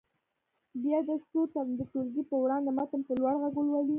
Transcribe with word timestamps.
بیا 0.83 0.97
دې 1.07 1.15
څو 1.29 1.39
تنه 1.53 1.73
د 1.79 1.81
ټولګي 1.91 2.23
په 2.29 2.35
وړاندې 2.43 2.69
متن 2.77 3.01
په 3.07 3.13
لوړ 3.19 3.33
غږ 3.41 3.53
ولولي. 3.57 3.89